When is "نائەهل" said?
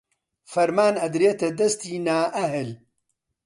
2.07-2.69